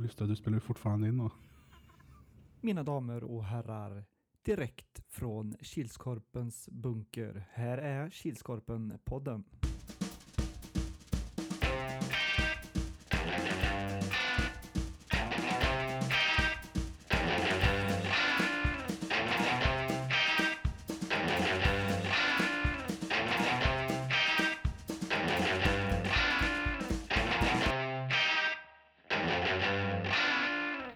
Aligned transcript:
Just 0.00 0.18
det, 0.18 0.26
du 0.26 0.36
spelar 0.36 0.56
ju 0.56 0.60
fortfarande 0.60 1.08
in 1.08 1.20
Och... 1.20 1.32
Mina 2.60 2.82
damer 2.82 3.24
och 3.24 3.44
herrar, 3.44 4.04
direkt 4.42 5.02
från 5.08 5.56
Kilskorpens 5.60 6.68
bunker. 6.72 7.44
Här 7.50 7.78
är 7.78 8.10
Kilskorpen-podden. 8.10 9.44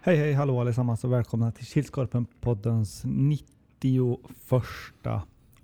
Hej 0.05 0.17
hej 0.17 0.33
hallå 0.33 0.61
allesammans 0.61 1.05
och 1.05 1.13
välkomna 1.13 1.53
till 1.53 1.65
Kilskorpen-poddens 1.65 3.03
91 3.05 4.19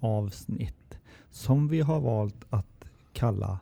avsnitt. 0.00 0.98
Som 1.30 1.68
vi 1.68 1.80
har 1.80 2.00
valt 2.00 2.44
att 2.50 2.84
kalla 3.12 3.58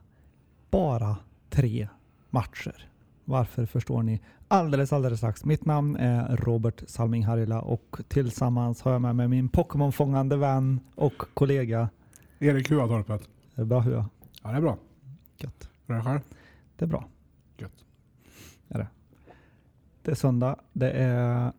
Bara 0.71 1.17
tre 1.51 1.89
matcher. 2.31 2.89
Varför 3.25 3.67
förstår 3.67 4.03
ni 4.03 4.21
alldeles 4.49 4.93
alldeles 4.93 5.19
strax. 5.19 5.45
Mitt 5.45 5.65
namn 5.65 5.97
är 5.97 6.37
Robert 6.37 6.83
Salming 6.87 7.25
Harila 7.25 7.61
och 7.61 7.97
tillsammans 8.09 8.83
har 8.83 8.93
jag 8.93 9.03
med 9.03 9.17
mig 9.17 9.29
min 9.29 9.49
Pokémon-fångande 9.49 10.37
vän 10.37 10.81
och 10.95 11.23
kollega. 11.35 11.89
Erik 12.39 12.71
Huatorpet. 12.71 13.29
Det 13.55 13.61
är 13.61 13.67
bra 13.67 13.81
Hua. 13.81 14.09
Ja, 14.43 14.51
det 14.51 14.57
är 14.57 14.61
bra. 14.61 14.79
Gött. 15.39 15.69
Hur 15.87 15.95
är 15.95 15.99
det 15.99 16.05
själv? 16.05 16.21
Det 16.77 16.85
är 16.85 16.89
bra. 16.89 17.05
Gött. 17.59 17.86
Det 20.07 20.13
är 20.13 20.17
söndag. 20.17 20.57
Det 20.73 20.91
är 20.91 21.53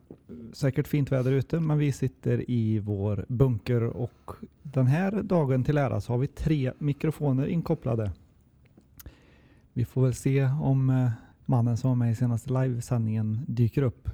säkert 0.53 0.87
fint 0.87 1.11
väder 1.11 1.31
ute, 1.31 1.59
men 1.59 1.77
vi 1.77 1.91
sitter 1.91 2.49
i 2.51 2.79
vår 2.79 3.25
bunker 3.27 3.83
och 3.83 4.31
den 4.63 4.87
här 4.87 5.23
dagen 5.23 5.63
till 5.63 5.77
ära 5.77 6.01
så 6.01 6.13
har 6.13 6.17
vi 6.17 6.27
tre 6.27 6.73
mikrofoner 6.77 7.45
inkopplade. 7.45 8.11
Vi 9.73 9.85
får 9.85 10.01
väl 10.01 10.13
se 10.13 10.43
om 10.45 10.89
eh, 10.89 11.11
mannen 11.45 11.77
som 11.77 11.89
var 11.89 11.95
med 11.95 12.11
i 12.11 12.15
senaste 12.15 12.53
livesändningen 12.53 13.45
dyker 13.47 13.81
upp 13.81 14.09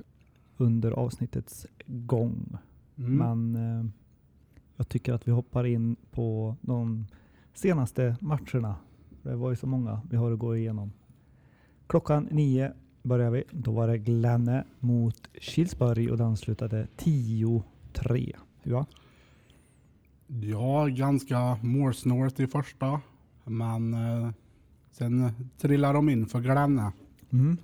under 0.58 0.92
avsnittets 0.92 1.68
gång. 1.86 2.58
Mm. 2.96 3.18
Men 3.18 3.56
eh, 3.56 3.86
jag 4.76 4.90
tycker 4.90 5.14
att 5.14 5.28
vi 5.28 5.32
hoppar 5.32 5.66
in 5.66 5.96
på 6.12 6.56
de 6.62 7.08
senaste 7.54 8.16
matcherna. 8.22 8.76
Det 9.22 9.36
var 9.36 9.50
ju 9.50 9.56
så 9.56 9.68
många 9.68 10.02
vi 10.10 10.18
har 10.18 10.32
att 10.32 10.40
gå 10.40 10.58
igenom. 10.58 10.92
Klockan 11.88 12.28
nio 12.32 12.74
börjar 13.04 13.32
vi. 13.32 13.44
Då 13.52 13.72
var 13.72 13.88
det 13.88 13.98
Glenne 13.98 14.64
mot 14.80 15.30
Kilsberg 15.42 16.12
och 16.12 16.18
den 16.18 16.38
slutade 16.38 16.88
10-3. 16.98 18.36
Ja. 18.64 18.86
Ja, 20.28 20.86
ganska 20.86 21.58
målsnålt 21.62 22.40
i 22.40 22.48
första. 22.48 23.02
Men 23.44 23.94
eh, 23.94 24.30
sen 24.92 25.32
trillade 25.58 25.94
de 25.94 26.10
in 26.10 26.26
för 26.28 26.42
Glenne. 26.42 26.92
Mm. 27.30 27.58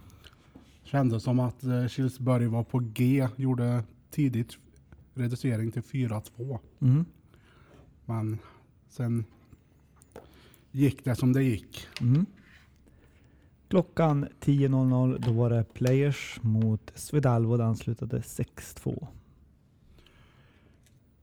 Kändes 0.84 1.24
som 1.24 1.40
att 1.40 1.64
eh, 1.64 1.88
Kilsberg 1.88 2.48
var 2.48 2.64
på 2.64 2.80
G. 2.80 3.28
Gjorde 3.36 3.84
tidigt 4.12 4.58
reducering 5.14 5.72
till 5.72 5.82
4-2. 5.82 6.60
Mm. 6.80 7.06
Men 8.06 8.38
sen 8.90 9.26
gick 10.72 11.04
det 11.04 11.16
som 11.16 11.34
det 11.34 11.44
gick. 11.44 11.88
Mm. 12.02 12.26
Klockan 13.70 14.28
10.00 14.40 15.18
då 15.20 15.32
var 15.32 15.50
det 15.50 15.74
Players 15.74 16.40
mot 16.42 16.92
Svedalvo 16.96 17.52
och 17.52 17.58
den 17.58 17.76
slutade 17.76 18.20
6-2. 18.20 19.08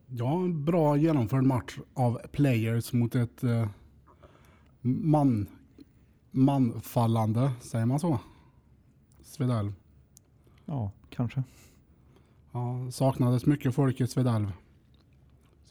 Ja, 0.06 0.42
en 0.42 0.64
bra 0.64 0.96
genomförd 0.96 1.44
match 1.44 1.78
av 1.94 2.20
players 2.32 2.92
mot 2.92 3.14
ett 3.14 3.44
eh, 3.44 3.68
man, 4.80 5.46
manfallande, 6.30 7.52
säger 7.60 7.86
man 7.86 8.00
så? 8.00 8.18
Svedalv. 9.22 9.72
Ja, 10.64 10.90
kanske. 11.10 11.42
Ja, 12.52 12.90
saknades 12.90 13.46
mycket 13.46 13.74
folk 13.74 14.00
i 14.00 14.06
Svedalv. 14.06 14.52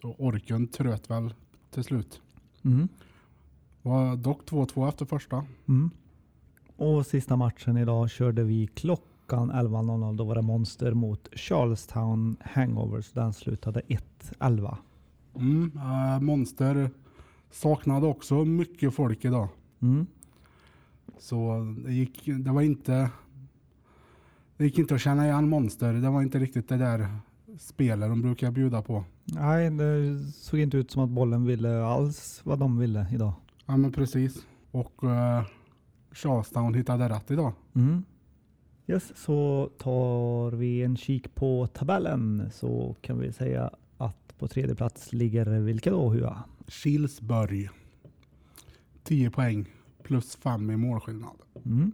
Så 0.02 0.16
orken 0.18 0.68
tröt 0.68 1.10
väl 1.10 1.34
till 1.72 1.84
slut. 1.84 2.22
Mm. 2.64 2.88
Var 3.82 4.16
dock 4.16 4.50
2-2 4.50 4.90
efter 4.90 5.06
första. 5.06 5.46
Mm. 5.68 5.90
Och 6.78 7.06
sista 7.06 7.36
matchen 7.36 7.78
idag 7.78 8.10
körde 8.10 8.44
vi 8.44 8.68
klockan 8.68 9.52
11.00. 9.52 10.18
Då 10.18 10.24
var 10.24 10.36
det 10.36 10.42
Monster 10.42 10.94
mot 10.94 11.30
Charlestown 11.36 12.38
Hangovers. 12.42 13.12
Den 13.12 13.34
slutade 13.34 13.82
1-11. 14.40 14.78
Mm, 15.36 15.72
eh, 15.76 16.20
Monster 16.20 16.90
saknade 17.52 18.08
också 18.08 18.46
mycket 18.46 18.94
folk 18.94 19.26
idag. 19.26 19.48
Mm. 19.82 20.06
Så 21.20 21.60
det 21.86 21.94
gick, 21.94 22.26
det 22.26 22.52
var 22.52 22.62
inte 22.62 23.10
det 24.58 24.64
gick 24.64 24.80
inte 24.80 24.96
att 24.96 25.02
känna 25.02 25.26
igen 25.26 25.50
Monster. 25.50 25.94
Det 25.94 26.10
var 26.10 26.22
inte 26.22 26.40
riktigt 26.40 26.70
det 26.70 26.78
där 26.78 27.08
spelet 27.60 28.10
de 28.10 28.22
brukar 28.22 28.52
bjuda 28.52 28.82
på. 28.82 29.04
Nej, 29.24 29.70
det 29.70 30.20
såg 30.34 30.60
inte 30.60 30.78
ut 30.78 30.92
som 30.92 31.04
att 31.04 31.10
bollen 31.10 31.46
ville 31.46 31.86
alls 31.86 32.42
vad 32.44 32.60
de 32.60 32.78
ville 32.78 33.08
idag. 33.14 33.34
Ja 33.66 33.78
men 33.78 33.92
precis. 33.92 34.46
Och 34.72 35.04
uh, 35.04 35.42
Charlestown 36.16 36.74
hittade 36.74 37.10
rätt 37.10 37.32
idag. 37.32 37.54
Mm. 37.76 38.04
Yes, 38.88 39.12
så 39.18 39.70
tar 39.78 40.52
vi 40.52 40.82
en 40.84 40.98
kik 40.98 41.36
på 41.36 41.68
tabellen 41.68 42.50
så 42.54 42.96
kan 43.02 43.20
vi 43.20 43.34
säga 43.34 43.72
att 43.98 44.38
på 44.38 44.48
tredje 44.48 44.76
plats 44.76 45.14
ligger 45.14 45.46
vilka 45.60 45.92
då 45.92 46.10
Hua? 46.10 46.44
Kilsberg. 46.68 47.70
10 49.04 49.32
poäng 49.32 49.66
plus 50.04 50.36
5 50.36 50.70
i 50.72 50.78
målskillnad. 50.78 51.36
Mm. 51.66 51.92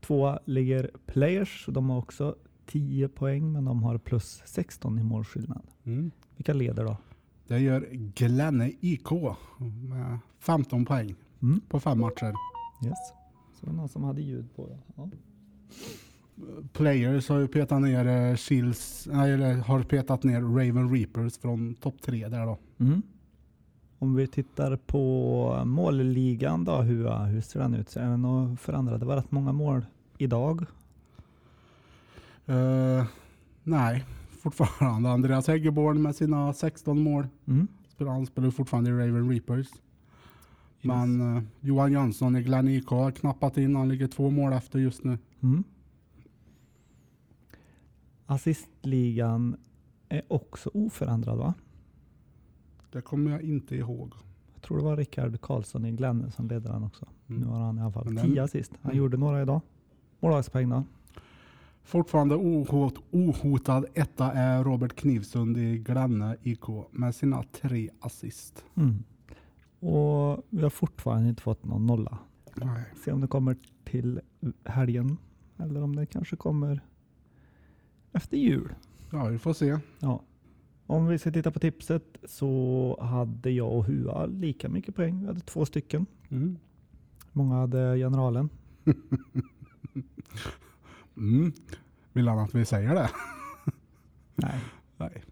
Tvåa 0.00 0.38
ligger 0.44 0.90
Players. 1.06 1.66
De 1.68 1.90
har 1.90 1.98
också 1.98 2.36
10 2.66 3.08
poäng 3.08 3.52
men 3.52 3.64
de 3.64 3.82
har 3.82 3.98
plus 3.98 4.42
16 4.46 4.98
i 4.98 5.02
målskillnad. 5.02 5.62
Mm. 5.84 6.10
Vilka 6.36 6.52
leder 6.52 6.84
då? 6.84 6.96
Det 7.46 7.58
gör 7.58 7.88
Glenne 7.92 8.72
IK 8.80 9.10
med 9.88 10.18
15 10.38 10.84
poäng 10.84 11.14
Mm. 11.42 11.60
på 11.68 11.80
fem 11.80 12.00
matcher. 12.00 12.34
Yes. 12.84 12.98
Så 13.54 13.60
det 13.60 13.66
var 13.66 13.76
någon 13.76 13.88
som 13.88 14.04
hade 14.04 14.20
ljud 14.22 14.48
på 14.56 14.66
det. 14.66 14.78
Ja. 14.96 15.08
Players 16.72 17.28
har 17.28 17.38
ju 17.38 17.48
petat 17.48 17.82
ner 17.82 18.06
eh, 18.06 18.36
Kils, 18.36 19.08
nej, 19.12 19.32
eller 19.32 19.54
har 19.54 19.82
petat 19.82 20.22
ner 20.24 20.40
Raven 20.40 20.94
Reapers 20.94 21.38
från 21.38 21.74
topp 21.74 22.02
tre 22.02 22.28
där 22.28 22.46
då. 22.46 22.58
Mm. 22.78 23.02
Om 23.98 24.14
vi 24.14 24.26
tittar 24.26 24.76
på 24.76 25.62
målligan 25.66 26.64
då, 26.64 26.76
hur, 26.82 27.24
hur 27.26 27.40
ser 27.40 27.60
den 27.60 27.74
ut? 27.74 27.88
Så 27.90 28.00
är 28.00 28.04
den 28.04 28.56
förändrad? 28.56 29.00
Det 29.00 29.06
var 29.06 29.16
rätt 29.16 29.30
många 29.32 29.52
mål 29.52 29.86
idag. 30.18 30.64
Eh, 32.46 33.04
nej, 33.62 34.04
fortfarande 34.42 35.10
Andreas 35.10 35.46
Häggeborn 35.48 36.02
med 36.02 36.16
sina 36.16 36.52
16 36.52 37.00
mål. 37.02 37.26
Mm. 37.46 37.68
Spelar- 37.88 38.12
Han 38.12 38.26
spelar 38.26 38.50
fortfarande 38.50 38.90
i 38.90 38.92
Raven 38.92 39.30
Reapers. 39.30 39.66
Men 40.86 41.36
eh, 41.36 41.42
Johan 41.60 41.92
Jönsson 41.92 42.36
i 42.36 42.42
Glenn 42.42 42.68
IK 42.68 42.86
har 42.88 43.10
knappat 43.10 43.56
in. 43.58 43.76
Han 43.76 43.88
ligger 43.88 44.06
två 44.06 44.30
mål 44.30 44.52
efter 44.52 44.78
just 44.78 45.04
nu. 45.04 45.18
Mm. 45.42 45.64
Assistligan 48.26 49.56
är 50.08 50.22
också 50.28 50.70
oförändrad 50.74 51.38
va? 51.38 51.54
Det 52.92 53.00
kommer 53.00 53.30
jag 53.30 53.42
inte 53.42 53.76
ihåg. 53.76 54.12
Jag 54.54 54.62
tror 54.62 54.78
det 54.78 54.84
var 54.84 54.96
Rickard 54.96 55.40
Karlsson 55.40 55.84
i 55.86 55.92
Glenne 55.92 56.30
som 56.30 56.48
ledde 56.48 56.68
den 56.68 56.84
också. 56.84 57.06
Mm. 57.28 57.40
Nu 57.42 57.46
har 57.48 57.60
han 57.60 57.78
i 57.78 57.80
alla 57.80 57.92
fall 57.92 58.16
10 58.16 58.42
assist. 58.42 58.72
Han 58.82 58.90
Mm. 58.92 58.98
gjorde 58.98 59.16
några 59.16 59.42
idag. 59.42 59.60
Målvaktspoäng 60.20 60.68
då? 60.68 60.84
Fortfarande 61.84 62.34
ohot, 62.34 62.94
ohotad 63.10 63.84
etta 63.94 64.32
är 64.32 64.64
Robert 64.64 64.96
Knivsund 64.96 65.58
i 65.58 65.78
Glenne 65.78 66.36
IK 66.42 66.64
med 66.90 67.14
sina 67.14 67.42
tre 67.42 67.90
assist. 68.00 68.64
Mm. 68.74 69.04
Och 69.80 70.46
vi 70.50 70.62
har 70.62 70.70
fortfarande 70.70 71.28
inte 71.28 71.42
fått 71.42 71.64
någon 71.64 71.86
nolla. 71.86 72.18
Nej. 72.54 72.84
Se 73.04 73.12
om 73.12 73.20
det 73.20 73.26
kommer 73.26 73.56
till 73.84 74.20
helgen. 74.64 75.16
Eller 75.58 75.82
om 75.82 75.96
det 75.96 76.06
kanske 76.06 76.36
kommer 76.36 76.80
efter 78.12 78.36
jul. 78.36 78.74
Ja, 79.12 79.24
vi 79.24 79.38
får 79.38 79.52
se. 79.52 79.78
Ja. 79.98 80.22
Om 80.86 81.06
vi 81.06 81.18
ska 81.18 81.30
titta 81.30 81.50
på 81.50 81.58
tipset 81.58 82.16
så 82.24 82.98
hade 83.00 83.50
jag 83.50 83.72
och 83.72 83.84
Hua 83.84 84.26
lika 84.26 84.68
mycket 84.68 84.94
poäng. 84.94 85.20
Vi 85.20 85.26
hade 85.26 85.40
två 85.40 85.66
stycken. 85.66 86.06
Mm. 86.28 86.58
Många 87.32 87.54
hade 87.54 87.96
generalen. 87.96 88.48
Mm. 91.16 91.52
Vill 92.12 92.28
han 92.28 92.38
att 92.38 92.54
vi 92.54 92.64
säger 92.64 92.94
det? 92.94 93.10
Nej. 94.34 94.60
Nej. 94.96 95.24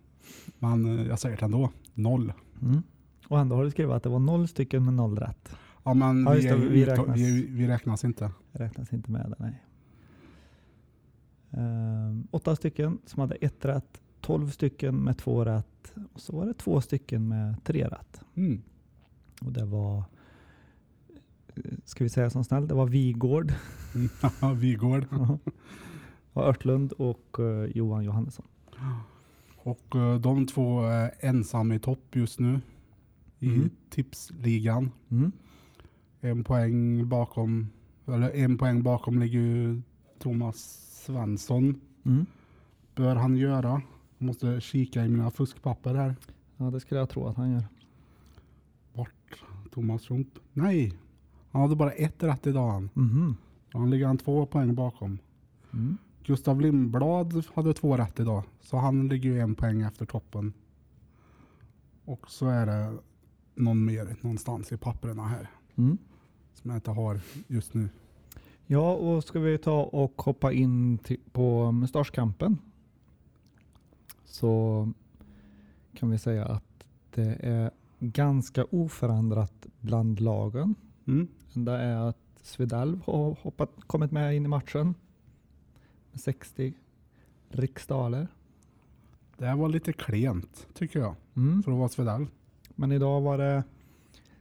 Men 0.58 0.98
eh, 0.98 1.06
jag 1.06 1.18
säger 1.18 1.36
det 1.36 1.44
ändå. 1.44 1.70
Noll. 1.94 2.32
Mm. 2.62 2.82
Och 3.28 3.38
ändå 3.38 3.56
har 3.56 3.64
du 3.64 3.70
skrivit 3.70 3.92
att 3.94 4.02
det 4.02 4.08
var 4.08 4.18
noll 4.18 4.48
stycken 4.48 4.84
med 4.84 4.94
noll 4.94 5.18
rätt. 5.18 5.56
Ja, 5.82 5.94
men 5.94 6.24
Ja, 6.24 6.32
vi, 6.32 6.40
det, 6.42 6.56
vi 6.56 6.84
räknas. 6.84 7.16
vi, 7.18 7.46
vi 7.50 7.68
räknas 7.68 8.04
inte. 8.04 8.30
Räknas 8.52 8.92
inte 8.92 9.10
med 9.10 9.26
det, 9.30 9.36
nej. 9.38 9.62
Eh, 11.50 12.16
åtta 12.30 12.56
stycken 12.56 12.98
som 13.06 13.20
hade 13.20 13.34
ett 13.34 13.64
rätt, 13.64 14.00
12 14.20 14.50
stycken 14.50 14.96
med 14.96 15.18
två 15.18 15.44
rätt 15.44 15.92
och 16.12 16.20
så 16.20 16.36
var 16.36 16.46
det 16.46 16.54
två 16.54 16.80
stycken 16.80 17.28
med 17.28 17.64
tre 17.64 17.84
rätt. 17.88 18.20
Mm. 18.34 18.62
Och 19.40 19.52
det 19.52 19.64
var, 19.64 20.04
ska 21.84 22.04
vi 22.04 22.10
säga 22.10 22.30
som 22.30 22.44
snäll, 22.44 22.68
det 22.68 22.74
var 22.74 22.86
Vigård, 22.86 23.52
Vigård. 24.56 25.06
var 26.32 26.44
Örtlund 26.48 26.92
och 26.92 27.36
eh, 27.38 27.64
Johan 27.74 28.04
Johannesson. 28.04 28.46
Och 29.56 29.96
eh, 29.96 30.20
de 30.20 30.46
två 30.46 30.82
är 30.82 31.14
ensamma 31.20 31.74
i 31.74 31.78
topp 31.78 32.16
just 32.16 32.40
nu 32.40 32.60
i 33.44 33.54
Mm. 33.54 33.70
tipsligan. 33.90 34.90
Mm. 35.10 35.32
En 36.20 36.44
poäng 36.44 37.08
bakom, 37.08 37.68
eller 38.06 38.30
en 38.30 38.58
poäng 38.58 38.82
bakom 38.82 39.18
ligger 39.18 39.38
ju 39.40 39.82
Thomas 40.18 40.56
Svensson. 41.06 41.80
Mm. 42.04 42.26
Bör 42.94 43.16
han 43.16 43.36
göra. 43.36 43.82
Jag 44.18 44.26
måste 44.26 44.60
kika 44.60 45.04
i 45.04 45.08
mina 45.08 45.30
fuskpapper 45.30 45.94
här. 45.94 46.16
Ja, 46.56 46.64
det 46.70 46.80
skulle 46.80 47.00
jag 47.00 47.08
tro 47.10 47.26
att 47.26 47.36
han 47.36 47.50
gör. 47.52 47.64
Bort 48.94 49.44
Thomas 49.72 50.10
Rump. 50.10 50.28
Nej, 50.52 50.92
han 51.50 51.62
hade 51.62 51.76
bara 51.76 51.90
ett 51.92 52.22
rätt 52.22 52.46
idag 52.46 52.70
han. 52.70 52.90
Mhm. 52.94 53.36
Han 53.72 53.90
ligger 53.90 54.06
han 54.06 54.18
två 54.18 54.46
poäng 54.46 54.74
bakom. 54.74 55.18
Mm. 55.72 55.96
Gustav 56.24 56.60
Lindblad 56.60 57.44
hade 57.54 57.74
två 57.74 57.96
rätt 57.96 58.20
idag. 58.20 58.42
Så 58.60 58.76
han 58.76 59.08
ligger 59.08 59.30
ju 59.30 59.40
en 59.40 59.54
poäng 59.54 59.82
efter 59.82 60.06
toppen. 60.06 60.52
Och 62.04 62.30
så 62.30 62.46
är 62.48 62.66
det 62.66 62.98
någon 63.54 63.84
mer 63.84 64.16
någonstans 64.20 64.72
i 64.72 64.76
papperna 64.76 65.26
här. 65.26 65.50
Mm. 65.76 65.98
Som 66.54 66.70
jag 66.70 66.76
inte 66.76 66.90
har 66.90 67.20
just 67.46 67.74
nu. 67.74 67.88
Ja, 68.66 68.94
och 68.94 69.24
ska 69.24 69.40
vi 69.40 69.58
ta 69.58 69.82
och 69.82 70.22
hoppa 70.22 70.52
in 70.52 70.98
på 71.32 71.72
mustaschkampen 71.72 72.58
så 74.24 74.88
kan 75.94 76.10
vi 76.10 76.18
säga 76.18 76.44
att 76.44 76.86
det 77.10 77.38
är 77.40 77.70
ganska 78.00 78.64
oförändrat 78.64 79.66
bland 79.80 80.20
lagen. 80.20 80.74
Mm. 81.06 81.28
Det 81.52 81.72
är 81.72 81.96
att 81.96 82.18
Svedalv 82.42 83.02
har 83.06 83.36
hoppat, 83.42 83.70
kommit 83.86 84.10
med 84.10 84.36
in 84.36 84.44
i 84.44 84.48
matchen 84.48 84.94
med 86.10 86.20
60 86.20 86.74
riksdaler. 87.48 88.28
Det 89.36 89.46
här 89.46 89.56
var 89.56 89.68
lite 89.68 89.92
klent 89.92 90.66
tycker 90.74 91.00
jag. 91.00 91.14
Mm. 91.34 91.62
För 91.62 91.72
att 91.72 91.78
vara 91.78 91.88
Svedal. 91.88 92.26
Men 92.74 92.92
idag 92.92 93.20
var 93.20 93.38
det 93.38 93.64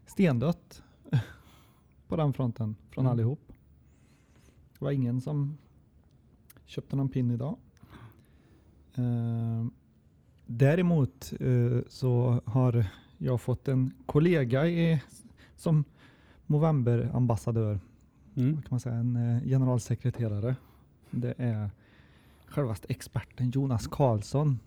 stendött 0.05 0.83
på 2.07 2.15
den 2.15 2.33
fronten 2.33 2.75
från 2.89 3.05
Mm. 3.05 3.11
allihop. 3.11 3.39
Det 4.79 4.85
var 4.85 4.91
ingen 4.91 5.21
som 5.21 5.57
köpte 6.65 6.95
någon 6.95 7.09
pin 7.09 7.31
idag. 7.31 7.57
Eh, 8.95 9.65
däremot 10.45 11.33
eh, 11.39 11.79
så 11.87 12.41
har 12.45 12.85
jag 13.17 13.41
fått 13.41 13.67
en 13.67 13.93
kollega 14.05 14.67
i, 14.67 15.01
som 15.55 15.83
Movember-ambassadör. 16.47 17.79
Mm. 18.35 18.55
Vad 18.55 18.63
kan 18.63 18.67
man 18.69 18.79
säga? 18.79 18.95
En 18.95 19.15
eh, 19.15 19.43
generalsekreterare. 19.43 20.55
Det 21.11 21.33
är 21.37 21.69
självaste 22.47 22.87
experten 22.89 23.49
Jonas 23.51 23.87
Karlsson. 23.87 24.59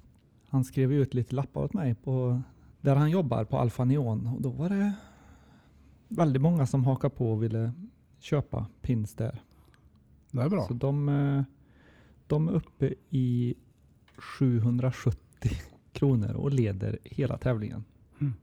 Han 0.48 0.64
skrev 0.64 0.92
ut 0.92 1.14
lite 1.14 1.34
lappar 1.34 1.60
åt 1.64 1.72
mig 1.72 1.94
på 1.94 2.42
där 2.86 2.96
han 2.96 3.10
jobbar 3.10 3.44
på 3.44 3.58
Alfa 3.58 3.84
Neon 3.84 4.26
och 4.26 4.42
då 4.42 4.50
var 4.50 4.68
det 4.68 4.92
väldigt 6.08 6.42
många 6.42 6.66
som 6.66 6.84
hakade 6.84 7.14
på 7.14 7.32
och 7.32 7.42
ville 7.42 7.72
köpa 8.18 8.66
pins 8.82 9.14
där. 9.14 9.42
Det 10.30 10.42
är 10.42 10.48
bra. 10.48 10.66
Så 10.66 10.74
de, 10.74 11.08
eh, 11.08 11.42
de 12.26 12.48
är 12.48 12.52
uppe 12.52 12.94
i 13.10 13.54
770 14.16 15.50
kronor 15.92 16.32
och 16.32 16.50
leder 16.52 16.98
hela 17.04 17.38
tävlingen. 17.38 17.84
Mm. 18.18 18.34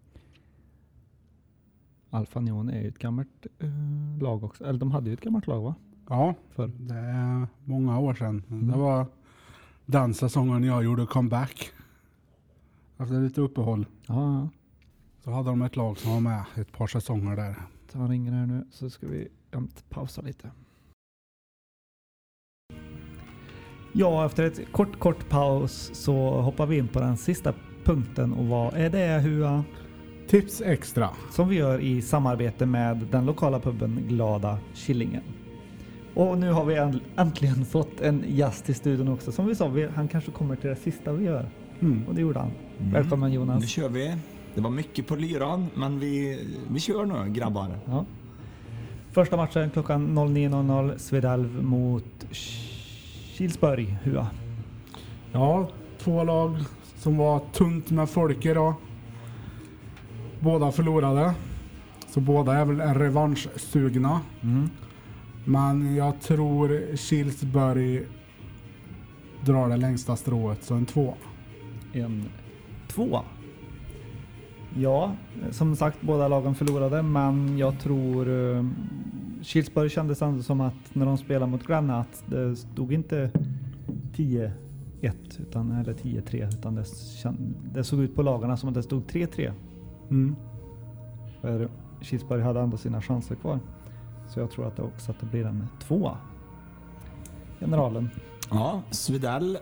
Alfa 2.09 2.39
Neon 2.39 2.69
är 2.69 2.81
ju 2.81 2.87
ett 2.87 2.99
gammalt 2.99 3.47
eh, 3.59 4.21
lag 4.21 4.43
också. 4.43 4.63
Eller 4.63 4.79
de 4.79 4.91
hade 4.91 5.09
ju 5.09 5.13
ett 5.13 5.21
gammalt 5.21 5.47
lag 5.47 5.61
va? 5.61 5.75
Ja, 6.09 6.35
Förr. 6.49 6.71
det 6.79 6.95
är 6.95 7.47
många 7.63 7.99
år 7.99 8.13
sedan. 8.13 8.43
Mm. 8.49 8.67
Det 8.67 8.77
var 8.77 9.05
den 9.85 10.13
säsongen 10.13 10.63
jag 10.63 10.83
gjorde 10.83 11.05
comeback. 11.05 11.73
Efter 12.97 13.21
lite 13.21 13.41
uppehåll. 13.41 13.85
Ja, 14.07 14.13
ja. 14.15 14.49
Så 15.23 15.31
hade 15.31 15.49
de 15.49 15.61
ett 15.61 15.75
lag 15.75 15.97
som 15.97 16.11
var 16.11 16.19
med 16.19 16.43
ett 16.55 16.71
par 16.71 16.87
säsonger 16.87 17.35
där. 17.35 17.55
Så 17.91 17.97
han 17.97 18.09
ringer 18.09 18.31
här 18.31 18.45
nu 18.45 18.65
så 18.71 18.89
ska 18.89 19.07
vi 19.07 19.27
pausa 19.89 20.21
lite. 20.21 20.51
Ja, 23.93 24.25
efter 24.25 24.43
ett 24.43 24.71
kort, 24.71 24.99
kort 24.99 25.29
paus 25.29 25.89
så 25.93 26.41
hoppar 26.41 26.65
vi 26.65 26.77
in 26.77 26.87
på 26.87 26.99
den 26.99 27.17
sista 27.17 27.53
punkten 27.83 28.33
och 28.33 28.45
vad 28.45 28.73
är 28.73 28.89
det 28.89 29.19
Hua? 29.21 29.63
Tips 30.27 30.61
extra. 30.61 31.09
Som 31.31 31.49
vi 31.49 31.55
gör 31.55 31.79
i 31.79 32.01
samarbete 32.01 32.65
med 32.65 32.97
den 33.11 33.25
lokala 33.25 33.59
puben 33.59 33.99
Glada 34.07 34.59
Killingen. 34.73 35.23
Och 36.15 36.37
nu 36.37 36.51
har 36.51 36.65
vi 36.65 36.75
änt- 36.75 37.01
äntligen 37.17 37.65
fått 37.65 38.01
en 38.01 38.23
gäst 38.27 38.69
i 38.69 38.73
studion 38.73 39.07
också. 39.07 39.31
Som 39.31 39.45
vi 39.45 39.55
sa, 39.55 39.71
han 39.95 40.07
kanske 40.07 40.31
kommer 40.31 40.55
till 40.55 40.69
det 40.69 40.75
sista 40.75 41.13
vi 41.13 41.25
gör. 41.25 41.49
Mm. 41.83 42.07
Och 42.07 42.15
det 42.15 42.21
gjorde 42.21 42.39
han. 42.39 42.51
Mm. 42.79 42.91
Välkommen 42.91 43.29
Nu 43.29 43.35
Jonas. 43.35 43.67
kör 43.69 43.89
vi. 43.89 44.15
Det 44.55 44.61
var 44.61 44.69
mycket 44.69 45.07
på 45.07 45.15
lyran, 45.15 45.67
men 45.75 45.99
vi, 45.99 46.39
vi 46.71 46.79
kör 46.79 47.05
nu 47.05 47.33
grabbar. 47.33 47.79
Ja. 47.85 48.05
Första 49.11 49.37
matchen 49.37 49.69
klockan 49.69 50.17
09.00 50.19 50.97
Svedalv 50.97 51.63
mot 51.63 52.25
Kilsberg 53.37 53.97
Hua. 54.03 54.27
Ja, 55.31 55.69
två 55.97 56.23
lag 56.23 56.55
som 56.97 57.17
var 57.17 57.39
tunt 57.39 57.91
med 57.91 58.09
folk 58.09 58.45
idag. 58.45 58.73
Båda 60.39 60.71
förlorade. 60.71 61.33
Så 62.09 62.19
båda 62.19 62.53
är 62.53 62.65
väl 62.65 62.81
revanschsugna. 62.93 64.21
Mm. 64.41 64.69
Men 65.45 65.95
jag 65.95 66.21
tror 66.21 66.95
Kilsberg 66.95 68.03
drar 69.45 69.69
det 69.69 69.77
längsta 69.77 70.15
strået, 70.15 70.63
så 70.63 70.73
en 70.73 70.85
två. 70.85 71.13
En 71.93 72.23
två. 72.87 73.19
Ja, 74.77 75.11
som 75.51 75.75
sagt 75.75 76.01
båda 76.01 76.27
lagen 76.27 76.55
förlorade 76.55 77.01
men 77.03 77.57
jag 77.57 77.79
tror 77.79 78.27
uh, 78.27 78.69
Kilsberg 79.41 79.89
kändes 79.89 80.21
ändå 80.21 80.43
som 80.43 80.61
att 80.61 80.73
när 80.95 81.05
de 81.05 81.17
spelade 81.17 81.51
mot 81.51 81.67
Granna 81.67 81.99
att 81.99 82.23
det 82.25 82.55
stod 82.55 82.93
inte 82.93 83.31
10-1 84.15 84.51
utan, 85.39 85.71
eller 85.71 85.93
10-3 85.93 86.47
utan 86.47 86.75
det, 86.75 86.81
kän- 86.81 87.53
det 87.73 87.83
såg 87.83 87.99
ut 87.99 88.15
på 88.15 88.21
lagarna 88.23 88.57
som 88.57 88.69
att 88.69 88.75
det 88.75 88.83
stod 88.83 89.03
3-3. 89.05 89.51
Mm. 90.09 90.35
För 91.41 91.69
Kilsberg 92.01 92.41
hade 92.41 92.59
ändå 92.59 92.77
sina 92.77 93.01
chanser 93.01 93.35
kvar. 93.35 93.59
Så 94.27 94.39
jag 94.39 94.51
tror 94.51 94.67
att 94.67 94.75
det 94.75 94.81
också 94.81 95.11
att 95.11 95.19
det 95.19 95.25
blir 95.25 95.45
en 95.45 95.67
tvåa. 95.87 96.17
Generalen. 97.59 98.09
Ja, 98.49 98.81
Svedell 98.91 99.57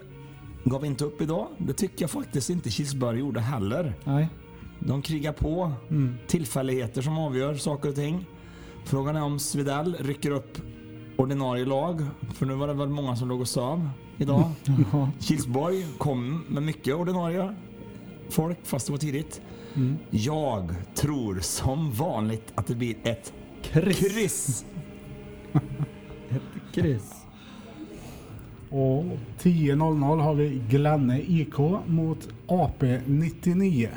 gav 0.64 0.86
inte 0.86 1.06
upp 1.06 1.22
idag. 1.22 1.48
Det 1.58 1.74
tycker 1.74 2.04
jag 2.04 2.10
faktiskt 2.12 2.50
inte 2.50 2.70
Kilsberg 2.70 3.20
gjorde 3.20 3.40
heller. 3.40 3.94
Nej. 4.04 4.28
De 4.80 5.02
krigar 5.02 5.34
på. 5.34 5.72
Mm. 5.90 6.16
Tillfälligheter 6.28 7.02
som 7.02 7.18
avgör 7.18 7.56
saker 7.56 7.90
och 7.90 7.96
ting. 7.96 8.26
Frågan 8.86 9.16
är 9.16 9.24
om 9.24 9.40
Svedell 9.40 9.96
rycker 10.00 10.32
upp 10.32 10.58
ordinarie 11.18 11.66
lag. 11.66 12.06
För 12.34 12.46
nu 12.46 12.54
var 12.54 12.68
det 12.68 12.74
väl 12.74 12.90
många 12.90 13.16
som 13.16 13.30
låg 13.30 13.42
och 13.42 13.48
söv 13.48 13.90
idag. 14.18 14.52
Kilsborg 15.20 15.86
kom 15.98 16.46
med 16.50 16.64
mycket 16.64 16.96
ordinarie 16.96 17.56
folk, 18.32 18.58
fast 18.64 18.86
det 18.86 18.92
var 18.92 18.98
tidigt. 18.98 19.42
Mm. 19.74 19.98
Jag 20.10 20.76
tror 20.96 21.40
som 21.40 21.92
vanligt 21.92 22.52
att 22.56 22.68
det 22.68 22.76
blir 22.76 22.96
ett 23.04 23.34
kryss. 23.62 24.66
Ett 26.30 26.74
kryss. 26.74 27.21
Och 28.72 29.04
10.00 29.40 30.22
har 30.22 30.34
vi 30.34 30.62
Glenne 30.70 31.22
IK 31.22 31.58
mot 31.86 32.30
AP 32.48 33.00
99. 33.06 33.90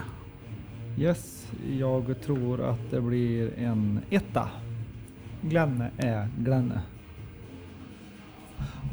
Yes, 0.99 1.47
jag 1.79 2.21
tror 2.25 2.63
att 2.63 2.91
det 2.91 3.01
blir 3.01 3.59
en 3.59 4.01
etta. 4.11 4.49
Glenne 5.43 5.91
är 5.99 6.29
Glenne. 6.39 6.81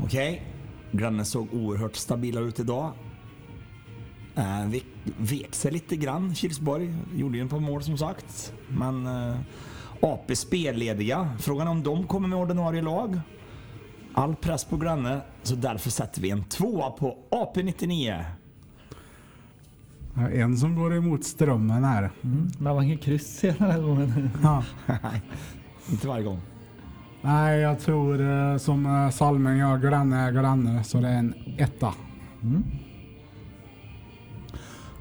Okej. 0.03 0.43
Grannen 0.91 1.25
såg 1.25 1.53
oerhört 1.53 1.95
stabila 1.95 2.39
ut 2.39 2.59
idag. 2.59 2.91
Äh, 4.35 4.67
vek, 4.67 4.85
vek 5.17 5.55
sig 5.55 5.71
lite 5.71 5.95
grann. 5.95 6.35
Kilsborg 6.35 6.95
gjorde 7.15 7.37
ju 7.37 7.43
ett 7.43 7.49
par 7.49 7.59
mål 7.59 7.83
som 7.83 7.97
sagt. 7.97 8.53
Men 8.67 9.07
äh, 9.07 9.35
AP 10.01 10.35
spellediga. 10.35 11.29
Frågan 11.39 11.67
är 11.67 11.71
om 11.71 11.83
de 11.83 12.07
kommer 12.07 12.27
med 12.27 12.37
ordinarie 12.37 12.81
lag. 12.81 13.19
All 14.13 14.35
press 14.35 14.65
på 14.65 14.77
Granne, 14.77 15.21
så 15.43 15.55
därför 15.55 15.89
sätter 15.89 16.21
vi 16.21 16.29
en 16.29 16.43
tvåa 16.43 16.91
på 16.91 17.17
AP99. 17.31 18.23
Ja, 20.15 20.29
En 20.29 20.57
som 20.57 20.75
går 20.75 20.95
emot 20.95 21.23
strömmen 21.23 21.83
här. 21.83 22.11
Mm. 22.23 22.51
Men 22.59 22.75
var 22.75 22.81
ingen 22.81 22.97
kryss 22.97 23.43
hela 23.43 23.57
den 23.57 23.71
här 23.71 23.81
gången. 23.81 24.29
Ja. 24.43 24.63
Nej, 24.85 25.21
inte 25.91 26.07
varje 26.07 26.23
gång. 26.23 26.39
Nej, 27.21 27.59
jag 27.59 27.79
tror 27.79 28.21
eh, 28.21 28.57
som 28.57 28.85
eh, 28.85 29.09
Salming 29.09 29.57
gör, 29.57 29.77
granne 29.77 30.17
är 30.17 30.31
granne, 30.31 30.83
så 30.83 30.97
det 30.97 31.07
är 31.07 31.17
en 31.17 31.33
etta. 31.57 31.93
Mm. 32.43 32.63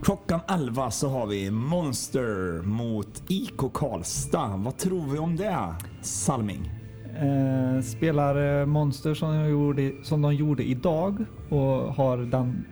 Klockan 0.02 0.40
11 0.48 0.90
så 0.90 1.08
har 1.08 1.26
vi 1.26 1.50
Monster 1.50 2.62
mot 2.62 3.22
IK 3.28 3.58
Karlstad. 3.74 4.56
Vad 4.56 4.76
tror 4.76 5.06
vi 5.12 5.18
om 5.18 5.36
det, 5.36 5.74
Salming? 6.02 6.79
Eh, 7.20 7.80
spelar 7.82 8.60
eh, 8.60 8.66
Monster 8.66 9.14
som 9.14 9.32
de, 9.34 9.48
gjorde, 9.50 9.92
som 10.02 10.22
de 10.22 10.34
gjorde 10.34 10.62
idag 10.64 11.24
och 11.48 11.94
har 11.94 12.18
den 12.18 12.64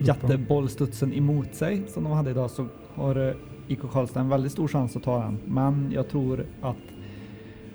jättebollstudsen 0.00 1.12
emot 1.14 1.54
sig 1.54 1.82
som 1.88 2.04
de 2.04 2.12
hade 2.12 2.30
idag 2.30 2.50
så 2.50 2.66
har 2.94 3.28
eh, 3.28 3.34
IK 3.68 3.80
Karlstad 3.92 4.20
en 4.20 4.28
väldigt 4.28 4.52
stor 4.52 4.68
chans 4.68 4.96
att 4.96 5.02
ta 5.02 5.18
den. 5.24 5.38
Men 5.46 5.92
jag 5.94 6.08
tror 6.08 6.46
att 6.62 6.76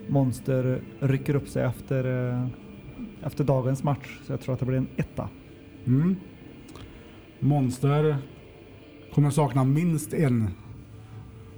Monster 0.07 0.81
rycker 0.99 1.35
upp 1.35 1.47
sig 1.47 1.63
efter, 1.63 2.29
eh, 2.33 2.47
efter 3.23 3.43
dagens 3.43 3.83
match. 3.83 4.19
Så 4.25 4.33
jag 4.33 4.41
tror 4.41 4.53
att 4.53 4.59
det 4.59 4.65
blir 4.65 4.77
en 4.77 4.87
etta. 4.95 5.29
Mm. 5.85 6.15
Monster 7.39 8.17
kommer 9.13 9.29
sakna 9.29 9.63
minst 9.63 10.13
en 10.13 10.47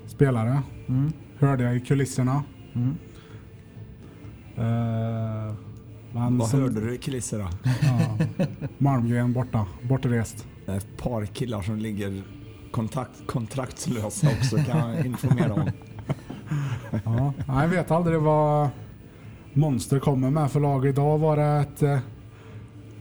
spelare, 0.08 0.62
Mm. 0.88 1.12
hörde 1.38 1.64
jag 1.64 1.76
i 1.76 1.80
kulisserna. 1.80 2.44
Mm. 2.74 2.96
Eh, 4.60 5.54
men 6.14 6.38
Vad 6.38 6.48
som- 6.50 6.62
hörde 6.62 6.82
du 6.82 6.96
i 6.96 6.98
kulisserna? 6.98 7.50
Ja, 7.82 8.18
Malmgren 8.78 9.34
borta, 9.34 9.66
bortrest. 9.90 10.48
Ett 10.68 10.98
par 10.98 11.26
killar 11.26 11.62
som 11.62 11.78
ligger 11.78 12.22
kontakt, 12.72 13.28
kontraktslösa 13.28 14.28
också 14.40 14.58
kan 14.58 14.90
jag 14.90 15.06
informera 15.06 15.54
om. 15.54 15.70
Ja, 17.06 17.34
jag 17.62 17.68
vet 17.68 17.92
aldrig 17.92 18.20
vad 18.20 18.70
Monster 19.54 20.00
kommer 20.00 20.30
med 20.30 20.52
för 20.52 20.60
lag. 20.60 20.86
Idag 20.88 21.18
var 21.18 21.36
det 21.38 21.44
ett 21.44 21.82
eh, 21.84 22.00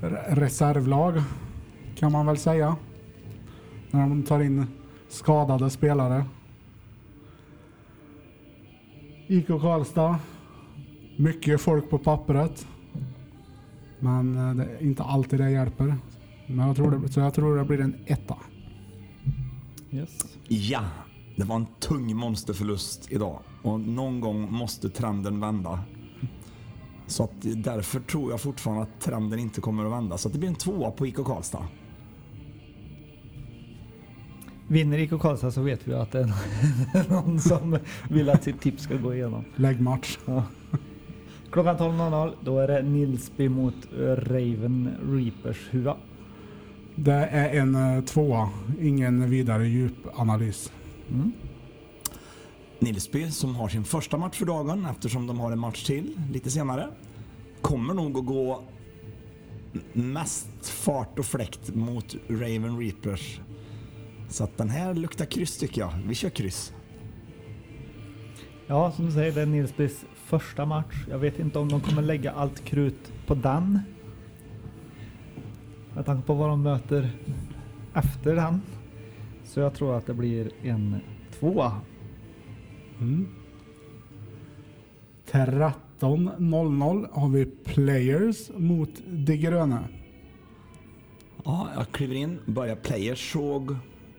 re- 0.00 0.34
reservlag 0.34 1.22
kan 1.96 2.12
man 2.12 2.26
väl 2.26 2.36
säga. 2.38 2.76
När 3.90 4.00
de 4.00 4.22
tar 4.22 4.40
in 4.40 4.66
skadade 5.08 5.70
spelare. 5.70 6.24
IK 9.26 9.46
Karlstad. 9.46 10.18
Mycket 11.20 11.60
folk 11.60 11.90
på 11.90 11.98
pappret. 11.98 12.66
Men 13.98 14.36
eh, 14.36 14.54
det 14.54 14.64
är 14.64 14.82
inte 14.82 15.02
alltid 15.02 15.40
det 15.40 15.50
hjälper. 15.50 15.96
Men 16.46 16.66
jag 16.66 16.76
tror 16.76 16.90
det, 16.90 17.08
så 17.08 17.20
jag 17.20 17.34
tror 17.34 17.56
det 17.56 17.64
blir 17.64 17.80
en 17.80 17.96
etta. 18.06 18.36
Yes. 19.90 20.36
Ja, 20.48 20.84
det 21.36 21.44
var 21.44 21.56
en 21.56 21.66
tung 21.80 22.16
monsterförlust 22.16 23.12
idag 23.12 23.38
och 23.62 23.80
någon 23.80 24.20
gång 24.20 24.52
måste 24.52 24.90
trenden 24.90 25.40
vända. 25.40 25.80
Så 27.06 27.24
att 27.24 27.32
därför 27.40 28.00
tror 28.00 28.30
jag 28.30 28.40
fortfarande 28.40 28.82
att 28.82 29.00
trenden 29.00 29.38
inte 29.38 29.60
kommer 29.60 29.84
att 29.84 29.92
vända. 29.92 30.18
Så 30.18 30.28
att 30.28 30.32
det 30.32 30.38
blir 30.38 30.48
en 30.48 30.54
tvåa 30.54 30.90
på 30.90 31.06
IK 31.06 31.16
Karlstad. 31.16 31.66
Vinner 34.68 34.98
IK 34.98 35.10
Karlstad 35.10 35.50
så 35.50 35.62
vet 35.62 35.88
vi 35.88 35.94
att 35.94 36.12
det 36.12 36.20
är 36.20 37.10
någon 37.10 37.40
som 37.40 37.78
vill 38.10 38.30
att 38.30 38.44
sitt 38.44 38.60
tips 38.60 38.82
ska 38.82 38.96
gå 38.96 39.14
igenom. 39.14 39.44
Läggmatch. 39.56 40.18
Ja. 40.26 40.44
Klockan 41.50 41.76
12.00 41.76 42.34
då 42.40 42.58
är 42.58 42.68
det 42.68 42.82
Nilsby 42.82 43.48
mot 43.48 43.74
eh, 43.92 43.98
Raven 44.06 44.96
Reapers 45.02 45.68
Hua. 45.70 45.96
Det 46.94 47.12
är 47.12 47.60
en 47.60 47.74
eh, 47.74 48.04
tvåa. 48.04 48.50
Ingen 48.80 49.30
vidare 49.30 49.66
djupanalys. 49.66 50.72
Mm. 51.10 51.32
Nilsby 52.78 53.30
som 53.30 53.56
har 53.56 53.68
sin 53.68 53.84
första 53.84 54.16
match 54.16 54.38
för 54.38 54.46
dagen 54.46 54.86
eftersom 54.90 55.26
de 55.26 55.40
har 55.40 55.52
en 55.52 55.58
match 55.58 55.84
till 55.84 56.20
lite 56.32 56.50
senare. 56.50 56.88
Kommer 57.60 57.94
nog 57.94 58.18
att 58.18 58.26
gå 58.26 58.62
mest 59.92 60.68
fart 60.68 61.18
och 61.18 61.24
fläkt 61.24 61.74
mot 61.74 62.16
Raven 62.28 62.78
Reapers. 62.78 63.40
Så 64.28 64.44
att 64.44 64.58
den 64.58 64.68
här 64.68 64.94
luktar 64.94 65.24
kryss 65.24 65.58
tycker 65.58 65.80
jag. 65.80 65.92
Vi 66.06 66.14
kör 66.14 66.30
kryss. 66.30 66.72
Ja, 68.66 68.92
som 68.92 69.06
du 69.06 69.12
säger, 69.12 69.32
det 69.32 69.42
är 69.42 69.46
Nilsbys 69.46 70.04
första 70.28 70.66
match. 70.66 70.94
Jag 71.10 71.18
vet 71.18 71.38
inte 71.38 71.58
om 71.58 71.68
de 71.68 71.80
kommer 71.80 72.02
lägga 72.02 72.32
allt 72.32 72.64
krut 72.64 73.12
på 73.26 73.34
den. 73.34 73.80
Med 75.94 76.06
tanke 76.06 76.26
på 76.26 76.34
vad 76.34 76.48
de 76.48 76.62
möter 76.62 77.10
efter 77.94 78.34
den. 78.34 78.62
Så 79.44 79.60
jag 79.60 79.74
tror 79.74 79.96
att 79.96 80.06
det 80.06 80.14
blir 80.14 80.50
en 80.62 80.96
tvåa. 81.38 81.80
Mm. 83.00 83.28
13.00 85.30 87.08
har 87.12 87.28
vi 87.28 87.44
Players 87.44 88.50
mot 88.56 88.90
De 89.06 89.36
Gröna. 89.36 89.84
Ja, 91.44 91.68
jag 91.76 91.88
kliver 91.88 92.14
in. 92.14 92.38
Börjar 92.46 92.76
players 92.76 93.32
såg 93.32 93.76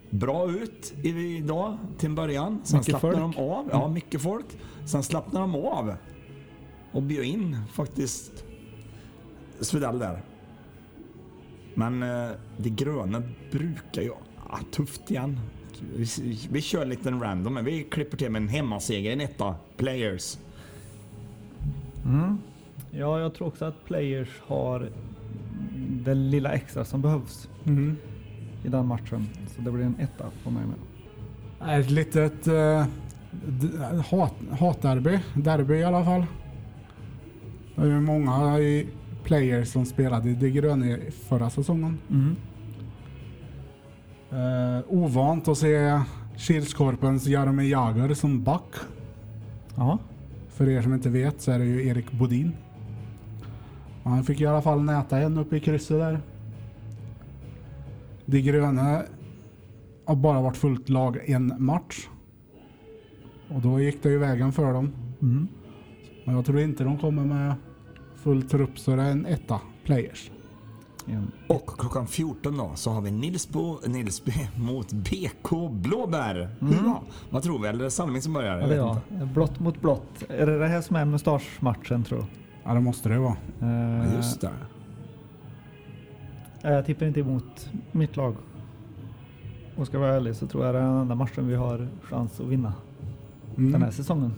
bra 0.10 0.52
ut 0.52 0.94
i- 1.04 1.38
idag 1.38 1.78
till 1.98 2.10
en 2.10 2.16
början. 2.16 2.62
Sen 2.64 2.78
Mycket 2.80 2.90
slappnar 3.00 3.12
folk. 3.22 3.36
de 3.36 3.42
av. 3.50 3.70
Ja, 3.72 3.88
mycket 3.88 4.22
folk. 4.22 4.46
Sen 4.86 5.04
slappnar 5.04 5.42
de 5.42 5.56
av 5.56 5.94
och 6.92 7.04
bjöd 7.04 7.26
in 7.26 7.58
faktiskt 7.74 8.44
Svedell 9.60 10.00
där. 10.00 10.22
Men 11.76 12.04
eh, 12.04 12.30
det 12.58 12.70
gröna 12.70 13.24
brukar 13.52 14.02
ju... 14.02 14.12
Ah, 14.50 14.58
tufft 14.72 15.12
igen. 15.12 15.40
Vi, 15.96 16.40
vi 16.52 16.62
kör 16.62 16.82
en 16.82 16.90
liten 16.90 17.22
random, 17.22 17.54
men 17.54 17.66
vi 17.66 17.84
klipper 17.84 18.18
till 18.18 18.30
med 18.32 18.42
en 18.42 18.48
hemmaseger 18.48 19.10
i 19.10 19.14
en 19.14 19.22
etta. 19.22 19.56
Players. 19.78 20.38
Mm. 22.06 22.38
Ja, 22.92 23.20
jag 23.20 23.34
tror 23.34 23.48
också 23.48 23.66
att 23.66 23.86
Players 23.86 24.30
har 24.48 24.90
det 26.04 26.14
lilla 26.16 26.52
extra 26.52 26.86
som 26.86 27.02
behövs 27.02 27.50
Mm. 27.66 27.98
I 28.64 28.70
den 28.70 28.88
matchen. 28.88 29.28
Så 29.56 29.62
det 29.62 29.72
blir 29.72 29.86
en 29.86 29.96
etta 30.00 30.26
på 30.44 30.52
mig 30.52 30.64
med. 30.66 31.80
Ett 31.80 31.90
litet 31.90 32.48
eh, 32.48 32.86
hat, 34.10 34.34
hatderby. 34.60 35.20
Derby 35.34 35.74
i 35.74 35.84
alla 35.84 36.06
fall. 36.06 36.26
Det 37.76 37.82
är 37.82 37.86
ju 37.86 38.02
många 38.02 38.60
i 38.60 38.88
Players 39.24 39.68
som 39.68 39.86
spelade 39.86 40.30
i 40.30 40.34
De 40.34 40.50
Gröna 40.50 40.98
förra 41.12 41.50
säsongen. 41.50 41.98
Mm. 42.10 42.36
Eh, 44.32 44.84
ovant 44.88 45.48
att 45.48 45.58
se 45.58 46.02
Kilskorpens 46.38 47.28
Jaromir 47.28 47.70
Jagr 47.70 48.14
som 48.14 48.44
back. 48.44 48.76
Ja. 49.76 50.00
För 50.50 50.70
er 50.70 50.82
som 50.82 50.94
inte 50.94 51.10
vet 51.10 51.42
så 51.42 51.52
är 51.52 51.60
det 51.60 51.66
ju 51.66 51.88
Erik 51.88 52.12
Bodin. 52.12 52.52
Han 54.04 54.24
fick 54.24 54.42
i 54.42 54.46
alla 54.46 54.62
fall 54.62 54.84
näta 54.84 55.18
en 55.18 55.38
uppe 55.38 55.58
i 55.58 55.60
krysset 55.60 55.98
där. 55.98 56.20
De 58.30 58.42
gröna 58.42 59.04
har 60.06 60.16
bara 60.16 60.42
varit 60.42 60.58
fullt 60.58 60.90
lag 60.90 61.30
en 61.30 61.54
match. 61.58 62.08
Och 63.50 63.62
då 63.62 63.80
gick 63.80 64.04
det 64.04 64.10
ju 64.10 64.18
vägen 64.18 64.52
för 64.52 64.74
dem. 64.74 64.92
Mm. 65.22 65.48
Men 66.26 66.36
jag 66.36 66.46
tror 66.46 66.60
inte 66.60 66.84
de 66.84 66.98
kommer 66.98 67.26
med 67.26 67.54
full 68.16 68.44
trupp 68.44 68.80
så 68.80 68.96
det 68.96 69.02
är 69.02 69.12
en 69.12 69.26
etta 69.26 69.60
players. 69.86 70.32
Och 71.48 71.68
klockan 71.80 72.08
14 72.08 72.58
då 72.58 72.72
så 72.76 72.92
har 72.92 73.02
vi 73.02 73.12
Nilsbo, 73.12 73.78
Nilsby 73.88 74.34
mot 74.58 74.94
BK 74.94 75.72
Blåbär. 75.72 76.50
Mm. 76.62 76.74
Hurra! 76.74 76.98
Vad 77.30 77.44
tror 77.44 77.60
vi? 77.60 77.68
Eller 77.68 77.80
är 77.80 77.84
det 77.84 77.92
Salming 77.92 78.22
som 78.22 78.34
börjar? 78.34 78.60
Ja, 78.60 78.68
Jag 78.68 78.98
jag. 79.20 79.28
Blått 79.28 79.60
mot 79.60 79.82
blått. 79.82 80.24
Är 80.30 80.46
det 80.46 80.60
det 80.60 80.68
här 80.68 80.82
som 80.82 80.96
är 80.96 81.06
mustaschmatchen 81.06 82.04
tror 82.04 82.20
du? 82.20 82.26
Ja 82.64 82.74
det 82.74 82.80
måste 82.80 83.10
det 83.10 83.20
vara. 83.20 83.36
Eh, 83.62 83.70
Ja, 83.70 84.16
just 84.16 84.42
det. 84.42 84.50
Jag 86.62 86.86
tippar 86.86 87.06
inte 87.06 87.20
emot 87.20 87.70
mitt 87.92 88.16
lag. 88.18 88.36
Och 89.76 89.88
ska 89.88 89.98
jag 89.98 90.02
vara 90.02 90.16
ärlig 90.16 90.36
så 90.36 90.48
tror 90.48 90.66
jag 90.66 90.76
det 90.76 90.80
är 90.80 90.84
den 90.84 90.98
enda 90.98 91.16
matchen 91.16 91.48
vi 91.48 91.56
har 91.56 91.88
chans 92.04 92.40
att 92.40 92.46
vinna 92.48 92.74
den 93.56 93.70
här 93.74 93.76
Mm. 93.78 93.92
säsongen. 93.92 94.34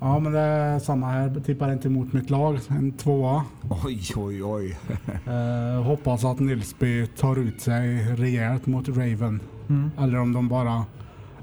Ja 0.00 0.18
men 0.18 0.32
det 0.32 0.38
är 0.40 0.78
samma 0.78 1.06
här. 1.06 1.40
Tippar 1.44 1.72
inte 1.72 1.88
emot 1.88 2.12
mitt 2.12 2.30
lag. 2.30 2.58
En 2.68 2.92
tvåa. 2.92 3.44
Oj, 3.84 4.00
oj, 4.16 4.44
oj. 4.44 4.76
Eh, 5.26 5.82
hoppas 5.82 6.24
att 6.24 6.40
Nilsby 6.40 7.06
tar 7.06 7.36
ut 7.38 7.60
sig 7.60 7.96
rejält 8.16 8.66
mot 8.66 8.88
Raven. 8.88 9.40
Mm. 9.68 9.90
Eller 9.98 10.18
om 10.18 10.32
de 10.32 10.48
bara 10.48 10.84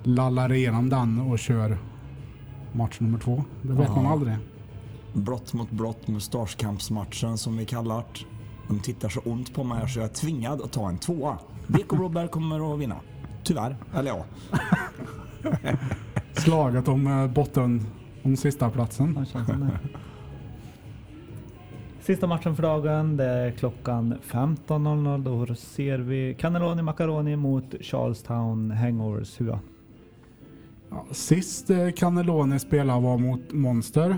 lallar 0.03 0.51
igenom 0.53 0.89
den 0.89 1.19
och 1.19 1.39
kör 1.39 1.77
match 2.73 2.99
nummer 2.99 3.19
två. 3.19 3.43
Det 3.61 3.73
vet 3.73 3.87
Ja. 3.87 3.95
man 3.95 4.05
aldrig. 4.05 4.35
Brott 5.13 5.53
mot 5.53 5.71
brott, 5.71 6.07
mustaschkampsmatchen 6.07 7.37
som 7.37 7.57
vi 7.57 7.65
kallar 7.65 7.95
det. 8.13 8.25
De 8.69 8.79
tittar 8.79 9.09
så 9.09 9.19
ont 9.19 9.53
på 9.53 9.63
mig 9.63 9.89
så 9.89 9.99
jag 9.99 10.05
är 10.09 10.13
tvingad 10.13 10.61
att 10.61 10.71
ta 10.71 10.89
en 10.89 10.97
tvåa. 10.97 11.37
BK 11.67 11.89
Blåbär 11.89 12.27
kommer 12.27 12.73
att 12.73 12.79
vinna. 12.79 12.95
Tyvärr. 13.43 13.77
Eller 13.95 14.11
ja. 14.11 14.25
Slaget 16.33 16.87
om 16.87 17.07
eh, 17.07 17.27
botten, 17.27 17.85
om 18.23 18.37
sista 18.37 18.69
platsen. 18.69 19.25
Sista 22.01 22.27
matchen 22.27 22.55
för 22.55 22.63
dagen, 22.63 23.17
det 23.17 23.25
är 23.25 23.51
klockan 23.51 24.15
15.00. 24.27 25.47
Då 25.47 25.55
ser 25.55 25.97
vi 25.97 26.35
Cannelloni 26.39 26.81
Macaroni 26.81 27.35
mot 27.35 27.75
Charlestown 27.81 28.71
Hangovers 28.71 29.41
Hua. 29.41 29.59
Ja, 30.89 31.05
sist 31.11 31.69
eh, 31.69 31.91
Cannelloni 31.91 32.59
spelade 32.59 33.01
var 33.01 33.17
mot 33.17 33.51
Monster. 33.51 34.17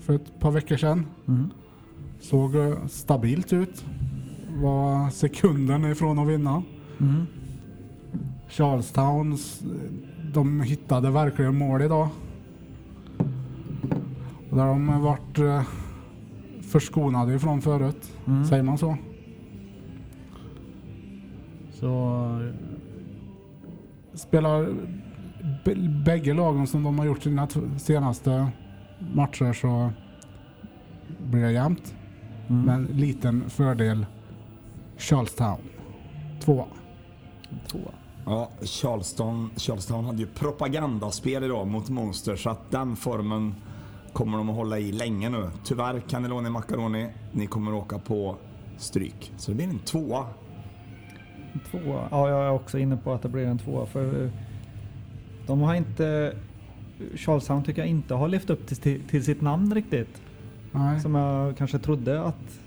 för 0.00 0.14
ett 0.14 0.40
par 0.40 0.50
veckor 0.50 0.76
sedan. 0.76 1.06
Mm. 1.28 1.50
Såg 2.20 2.52
stabilt 2.88 3.52
ut. 3.52 3.84
Var 4.62 5.10
sekunden 5.10 5.84
ifrån 5.84 6.18
att 6.18 6.28
vinna. 6.28 6.62
Mm. 7.00 7.26
Charlestown, 8.48 9.32
s- 9.32 9.62
de 10.34 10.60
hittade 10.60 11.10
verkligen 11.10 11.58
mål 11.58 11.82
idag. 11.82 12.08
Och 14.50 14.56
där 14.56 14.66
de 14.66 15.00
varit 15.02 15.38
eh, 15.38 15.62
förskonade 16.62 17.34
ifrån 17.34 17.62
förut. 17.62 18.12
Mm. 18.26 18.44
Säger 18.44 18.62
man 18.62 18.78
så? 18.78 18.96
Så 21.72 22.20
eh, 22.40 22.54
spelar 24.14 24.74
bägge 26.04 26.34
lagen 26.34 26.66
som 26.66 26.82
de 26.82 26.98
har 26.98 27.06
gjort 27.06 27.22
sina 27.22 27.48
senaste 27.78 28.48
matcher 29.14 29.52
så 29.52 29.90
blir 31.30 31.42
det 31.42 31.52
jämnt. 31.52 31.94
Mm. 32.48 32.62
Men 32.64 32.84
liten 32.84 33.50
fördel 33.50 34.06
Charlestown. 34.96 35.58
Två. 36.40 36.66
Tvåa. 37.68 37.92
Ja, 38.26 38.50
Charleston, 38.62 39.50
Charlestown 39.56 40.04
hade 40.04 40.18
ju 40.18 40.26
propagandaspel 40.26 41.44
idag 41.44 41.66
mot 41.66 41.88
Monster 41.88 42.36
så 42.36 42.50
att 42.50 42.70
den 42.70 42.96
formen 42.96 43.54
kommer 44.12 44.38
de 44.38 44.50
att 44.50 44.56
hålla 44.56 44.78
i 44.78 44.92
länge 44.92 45.28
nu. 45.28 45.50
Tyvärr, 45.64 46.00
Cannelloni 46.00 46.50
Macaroni, 46.50 47.08
ni 47.32 47.46
kommer 47.46 47.72
att 47.72 47.84
åka 47.84 47.98
på 47.98 48.36
stryk. 48.78 49.32
Så 49.36 49.50
det 49.50 49.54
blir 49.54 49.66
en 49.66 49.78
tvåa. 49.78 50.26
En 51.52 51.60
Tvåa. 51.70 52.08
Ja, 52.10 52.28
jag 52.28 52.44
är 52.44 52.50
också 52.50 52.78
inne 52.78 52.96
på 52.96 53.12
att 53.12 53.22
det 53.22 53.28
blir 53.28 53.46
en 53.46 53.58
tvåa. 53.58 53.86
För 53.86 54.24
eh, 54.24 54.30
de 55.46 55.60
har 55.60 55.74
inte... 55.74 56.36
Charlestown 57.14 57.64
tycker 57.64 57.82
jag 57.82 57.88
inte 57.88 58.14
har 58.14 58.28
levt 58.28 58.50
upp 58.50 58.66
till, 58.66 59.02
till 59.08 59.24
sitt 59.24 59.40
namn 59.40 59.74
riktigt. 59.74 60.22
Nej. 60.74 61.00
Som 61.00 61.14
jag 61.14 61.56
kanske 61.56 61.78
trodde 61.78 62.22
att 62.22 62.60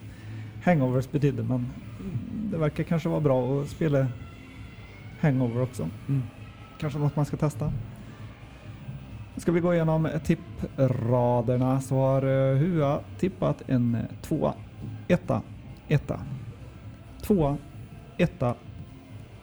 hangovers 0.63 1.11
betydde. 1.11 1.43
Men 1.43 1.67
det 2.51 2.57
verkar 2.57 2.83
kanske 2.83 3.09
vara 3.09 3.21
bra 3.21 3.61
att 3.61 3.69
spela 3.69 4.07
hangover 5.19 5.61
också. 5.61 5.89
Mm. 6.07 6.23
Kanske 6.79 6.99
något 6.99 7.15
man 7.15 7.25
ska 7.25 7.37
testa. 7.37 7.73
Ska 9.37 9.51
vi 9.51 9.59
gå 9.59 9.73
igenom 9.73 10.09
tippraderna 10.23 11.81
så 11.81 11.95
har 11.95 12.21
eh, 12.21 12.57
Hua 12.57 12.99
tippat 13.19 13.63
en 13.67 13.97
tvåa, 14.21 14.53
etta, 15.07 15.41
etta, 15.87 16.19
tvåa, 17.21 17.57
etta, 18.17 18.55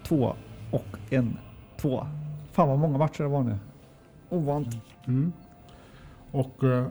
tvåa 0.06 0.36
och 0.70 0.98
en 1.10 1.38
tvåa. 1.76 2.08
Fan 2.52 2.68
vad 2.68 2.78
många 2.78 2.98
matcher 2.98 3.22
det 3.22 3.28
var 3.28 3.42
nu. 3.42 3.58
Ovant. 4.28 4.76
Mm. 5.06 5.32
Och 6.30 6.64
eh, 6.64 6.86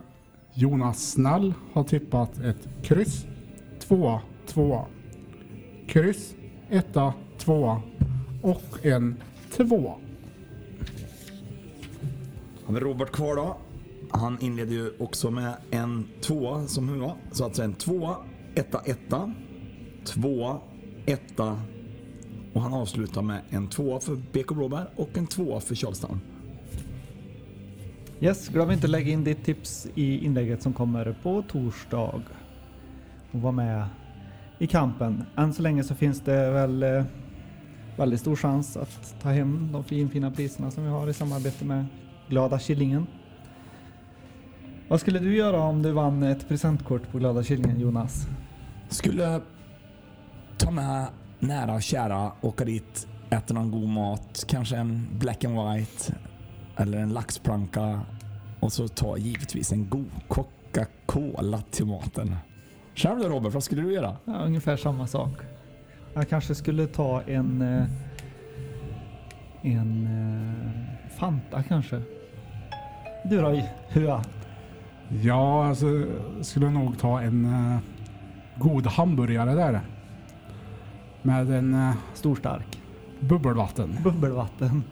Jonas 0.56 1.10
Snäll 1.10 1.54
har 1.72 1.84
tippat 1.84 2.38
ett 2.38 2.68
kryss, 2.82 3.26
tvåa, 3.80 4.20
tvåa. 4.46 4.86
Kryss, 5.86 6.34
etta, 6.70 7.14
tvåa 7.38 7.82
och 8.42 8.86
en 8.86 9.16
tvåa. 9.56 9.94
Har 12.64 12.74
vi 12.74 12.80
Robert 12.80 13.10
kvar 13.10 13.36
då. 13.36 13.56
Han 14.10 14.38
inleder 14.40 14.72
ju 14.72 14.90
också 14.98 15.30
med 15.30 15.54
en 15.70 16.08
tvåa 16.20 16.66
som 16.66 16.88
hua. 16.88 17.12
Så 17.32 17.44
alltså 17.44 17.62
en 17.62 17.74
tvåa, 17.74 18.16
etta, 18.54 18.80
etta, 18.84 19.32
tvåa, 20.04 20.60
etta 21.06 21.60
och 22.52 22.62
han 22.62 22.74
avslutar 22.74 23.22
med 23.22 23.40
en 23.48 23.68
tvåa 23.68 24.00
för 24.00 24.16
BK 24.32 24.48
Blåbär 24.48 24.90
och 24.96 25.18
en 25.18 25.26
tvåa 25.26 25.60
för 25.60 25.74
Charlestown. 25.74 26.20
Yes, 28.24 28.48
glöm 28.48 28.70
inte 28.70 28.86
lägga 28.86 29.12
in 29.12 29.24
ditt 29.24 29.44
tips 29.44 29.86
i 29.94 30.24
inlägget 30.24 30.62
som 30.62 30.72
kommer 30.72 31.16
på 31.22 31.42
torsdag. 31.42 32.22
Och 33.32 33.40
var 33.40 33.52
med 33.52 33.86
i 34.58 34.66
kampen. 34.66 35.24
Än 35.36 35.52
så 35.52 35.62
länge 35.62 35.84
så 35.84 35.94
finns 35.94 36.20
det 36.20 36.50
väl 36.50 36.82
eh, 36.82 37.04
väldigt 37.96 38.20
stor 38.20 38.36
chans 38.36 38.76
att 38.76 39.14
ta 39.22 39.28
hem 39.28 39.72
de 39.72 39.84
fin, 39.84 40.10
fina 40.10 40.30
priserna 40.30 40.70
som 40.70 40.84
vi 40.84 40.90
har 40.90 41.08
i 41.08 41.12
samarbete 41.12 41.64
med 41.64 41.86
Glada 42.28 42.58
Killingen. 42.58 43.06
Vad 44.88 45.00
skulle 45.00 45.18
du 45.18 45.36
göra 45.36 45.60
om 45.62 45.82
du 45.82 45.92
vann 45.92 46.22
ett 46.22 46.48
presentkort 46.48 47.10
på 47.12 47.18
Glada 47.18 47.42
Killingen 47.42 47.80
Jonas? 47.80 48.26
Skulle 48.88 49.40
ta 50.56 50.70
med 50.70 51.06
nära 51.38 51.74
och 51.74 51.82
kära, 51.82 52.32
åka 52.40 52.64
dit, 52.64 53.08
äta 53.30 53.54
någon 53.54 53.70
god 53.70 53.88
mat, 53.88 54.44
kanske 54.48 54.76
en 54.76 55.08
black 55.18 55.44
and 55.44 55.54
white 55.54 56.14
eller 56.76 56.98
en 56.98 57.08
laxplanka 57.12 58.00
och 58.60 58.72
så 58.72 58.88
ta 58.88 59.16
givetvis 59.16 59.72
en 59.72 59.88
god 59.88 60.10
Coca-Cola 60.28 61.62
till 61.70 61.86
maten. 61.86 62.36
Själv 62.94 63.20
då 63.20 63.28
Robert, 63.28 63.52
vad 63.54 63.62
skulle 63.64 63.82
du 63.82 63.92
göra? 63.92 64.16
Ja, 64.24 64.32
ungefär 64.34 64.76
samma 64.76 65.06
sak. 65.06 65.30
Jag 66.14 66.28
kanske 66.28 66.54
skulle 66.54 66.86
ta 66.86 67.22
en... 67.22 67.62
eh, 67.62 67.84
En... 69.62 70.06
eh, 70.06 71.10
Fanta 71.18 71.62
kanske. 71.62 72.02
Du 73.24 73.40
då 73.40 73.62
Hua? 73.88 74.24
Ja, 75.22 75.66
alltså 75.68 75.86
skulle 76.42 76.70
nog 76.70 76.98
ta 76.98 77.20
en 77.20 77.44
eh, 77.44 77.78
god 78.58 78.86
hamburgare 78.86 79.54
där. 79.54 79.80
Med 81.22 81.50
en 81.50 81.74
eh, 81.74 81.94
Storstark. 82.14 82.78
bubbelvatten. 83.20 83.96
Bubbelvatten. 84.04 84.84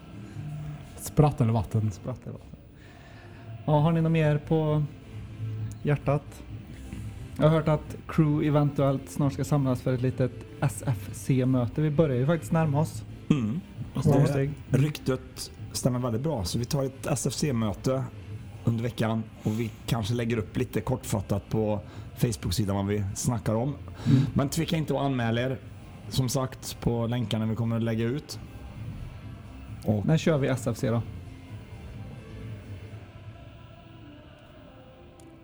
Sprattelvatten. 1.03 1.91
Sprattelvatten. 1.91 2.49
Ja, 3.65 3.79
har 3.79 3.91
ni 3.91 4.01
något 4.01 4.11
mer 4.11 4.37
på 4.37 4.83
hjärtat? 5.83 6.43
Jag 7.37 7.43
har 7.43 7.49
hört 7.49 7.67
att 7.67 7.95
crew 8.07 8.47
eventuellt 8.47 9.09
snart 9.09 9.33
ska 9.33 9.43
samlas 9.43 9.81
för 9.81 9.93
ett 9.93 10.01
litet 10.01 10.31
SFC-möte. 10.61 11.81
Vi 11.81 11.89
börjar 11.89 12.17
ju 12.17 12.25
faktiskt 12.25 12.51
närma 12.51 12.79
oss. 12.79 13.03
Mm. 13.29 13.59
För 13.93 14.37
Det, 14.37 14.77
ryktet 14.77 15.51
stämmer 15.71 15.99
väldigt 15.99 16.21
bra, 16.21 16.43
så 16.43 16.59
vi 16.59 16.65
tar 16.65 16.83
ett 16.83 17.07
SFC-möte 17.07 18.03
under 18.63 18.83
veckan 18.83 19.23
och 19.43 19.59
vi 19.59 19.71
kanske 19.85 20.13
lägger 20.13 20.37
upp 20.37 20.57
lite 20.57 20.81
kortfattat 20.81 21.49
på 21.49 21.79
Facebook-sidan 22.17 22.75
vad 22.75 22.85
vi 22.85 23.03
snackar 23.15 23.55
om. 23.55 23.75
Men 24.33 24.49
tveka 24.49 24.77
inte 24.77 24.93
att 24.93 25.01
anmäla 25.01 25.41
er, 25.41 25.59
som 26.09 26.29
sagt, 26.29 26.77
på 26.81 27.07
länkarna 27.07 27.45
vi 27.45 27.55
kommer 27.55 27.75
att 27.75 27.83
lägga 27.83 28.05
ut. 28.05 28.39
Och 29.85 30.05
När 30.05 30.17
kör 30.17 30.37
vi 30.37 30.47
SFC 30.47 30.81
då? 30.81 31.01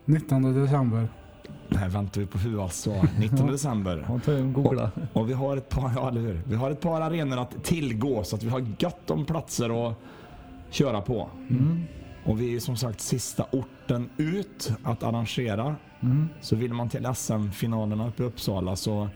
19 0.05 0.61
december. 0.61 1.07
här 1.69 1.89
väntar 1.89 2.21
vi 2.21 2.27
på 2.27 2.37
hur 2.37 2.63
alltså, 2.63 3.05
19 3.19 3.47
december. 3.47 4.19
En 4.27 4.53
googla. 4.53 4.91
Och 5.13 5.29
vi 5.29 5.33
har 5.33 5.57
ett 5.57 5.69
par, 5.69 5.91
ja, 5.95 6.09
eller 6.09 6.21
hur? 6.21 6.41
Vi 6.47 6.55
har 6.55 6.71
ett 6.71 6.81
par 6.81 7.01
arenor 7.01 7.37
att 7.37 7.63
tillgå 7.63 8.23
så 8.23 8.35
att 8.35 8.43
vi 8.43 8.49
har 8.49 8.59
gott 8.79 9.09
om 9.09 9.25
platser 9.25 9.89
att 9.89 9.95
köra 10.69 11.01
på. 11.01 11.29
Mm. 11.49 11.83
Och 12.25 12.41
vi 12.41 12.55
är 12.55 12.59
som 12.59 12.75
sagt 12.75 13.01
sista 13.01 13.45
orten 13.51 14.09
ut 14.17 14.73
att 14.83 15.03
arrangera. 15.03 15.75
Mm. 16.01 16.29
Så 16.41 16.55
vill 16.55 16.73
man 16.73 16.89
till 16.89 17.07
SM-finalerna 17.15 18.07
uppe 18.07 18.23
i 18.23 18.25
Uppsala 18.25 18.75
så 18.75 19.09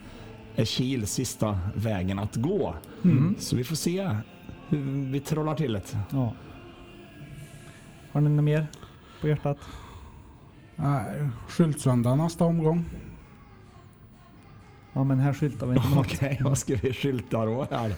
är 0.55 0.65
Kil 0.65 1.07
sista 1.07 1.59
vägen 1.75 2.19
att 2.19 2.35
gå. 2.35 2.75
Mm. 3.03 3.35
Så 3.39 3.55
vi 3.55 3.63
får 3.63 3.75
se 3.75 4.17
vi 5.11 5.19
trollar 5.19 5.55
till 5.55 5.73
det. 5.73 5.97
Ja. 6.09 6.33
Har 8.11 8.21
ni 8.21 8.29
något 8.29 8.43
mer 8.43 8.67
på 9.21 9.27
hjärtat? 9.27 9.57
Nej, 10.75 11.29
Skyltsöndag 11.47 12.15
nästa 12.15 12.45
omgång. 12.45 12.85
Ja 14.93 15.03
men 15.03 15.19
här 15.19 15.33
skyltar 15.33 15.67
vi 15.67 15.75
inte. 15.75 15.99
Okej, 15.99 16.39
vad 16.43 16.57
ska 16.57 16.75
vi 16.75 16.93
skylta 16.93 17.45
då 17.45 17.67
här? 17.71 17.93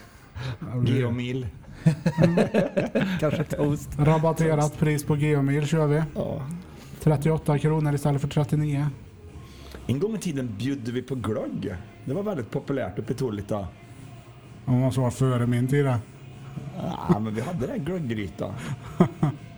Geomil. 0.86 1.46
Kanske 3.20 3.44
toast. 3.44 3.98
Rabatterat 3.98 4.78
pris 4.78 5.04
på 5.04 5.16
Geomil 5.16 5.66
kör 5.66 5.86
vi. 5.86 6.02
Ja. 6.14 6.42
38 7.00 7.58
kronor 7.58 7.94
istället 7.94 8.20
för 8.20 8.28
39. 8.28 8.86
En 9.86 9.98
gång 9.98 10.14
i 10.14 10.18
tiden 10.18 10.54
bjöd 10.58 10.88
vi 10.88 11.02
på 11.02 11.14
glögg. 11.14 11.74
Det 12.04 12.14
var 12.14 12.22
väldigt 12.22 12.50
populärt 12.50 12.98
uppe 12.98 13.12
i 13.12 13.16
Tullita. 13.16 13.68
Det 14.64 14.70
måste 14.70 15.00
vara 15.00 15.10
före 15.10 15.46
min 15.46 15.68
tid. 15.68 15.86
Ja, 17.08 17.18
men 17.18 17.34
vi 17.34 17.40
hade 17.40 17.66
det 17.66 17.78
glögggryta. 17.78 18.54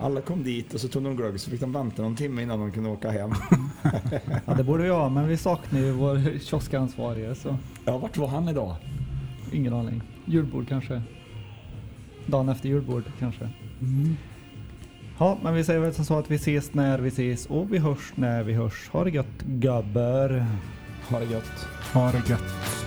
Alla 0.01 0.21
kom 0.21 0.43
dit 0.43 0.75
och 0.75 0.81
så 0.81 0.89
tog 0.89 1.03
de 1.05 1.17
glögg 1.17 1.41
så 1.41 1.51
fick 1.51 1.61
de 1.61 1.73
vänta 1.73 2.03
någon 2.03 2.17
timme 2.17 2.43
innan 2.43 2.61
de 2.61 2.73
kunde 2.73 2.89
åka 2.91 3.11
hem. 3.11 3.31
Ja 4.47 4.55
det 4.55 4.65
borde 4.65 4.87
jag 4.87 5.13
men 5.13 5.29
vi 5.29 5.37
saknar 5.37 5.81
ju 5.81 5.93
vår 5.93 6.39
kioskansvarige 6.41 7.35
så 7.35 7.57
Ja, 7.85 7.99
vart 7.99 8.17
var 8.17 8.29
han 8.29 8.49
idag? 8.49 8.77
ingen 9.53 9.75
aning. 9.75 10.03
Julbord 10.25 10.69
kanske. 10.69 11.03
Dagen 12.27 12.49
efter 12.49 12.69
julbord 12.69 13.05
kanske. 13.19 13.49
Ja 15.19 15.39
men 15.43 15.55
vi 15.55 15.65
säger 15.65 15.81
väl 15.81 15.95
som 15.95 16.05
så 16.05 16.19
att 16.19 16.31
vi 16.31 16.35
ses 16.35 16.75
när 16.75 16.99
vi 16.99 17.09
ses 17.09 17.47
och 17.47 17.73
vi 17.73 17.79
hörs 17.79 18.13
när 18.15 18.43
vi 18.43 18.53
hörs. 18.53 18.89
Ha 18.93 19.05
det 19.05 19.11
gött 19.11 19.43
gubbar. 19.47 20.47
Ha 21.11 21.19
det 21.19 21.25
gött. 21.25 21.67
Ha 21.95 22.13
det 22.13 22.29
gött. 22.31 22.78